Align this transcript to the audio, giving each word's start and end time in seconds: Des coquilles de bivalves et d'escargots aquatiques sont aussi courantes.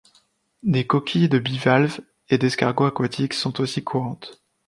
Des 0.63 0.87
coquilles 0.87 1.29
de 1.29 1.37
bivalves 1.37 2.01
et 2.29 2.39
d'escargots 2.39 2.85
aquatiques 2.87 3.35
sont 3.35 3.61
aussi 3.61 3.83
courantes. 3.83 4.41